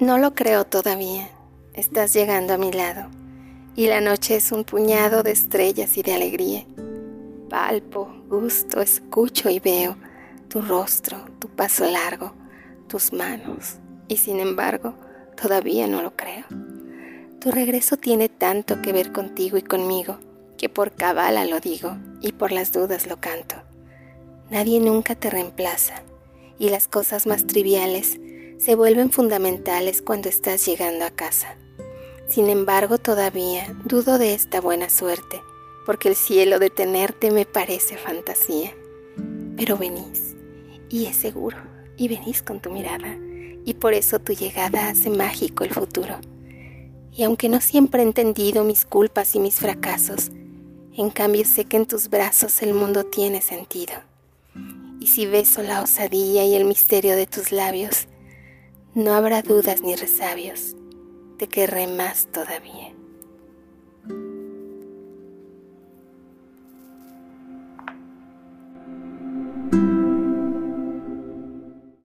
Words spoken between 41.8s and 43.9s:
y venís con tu mirada, y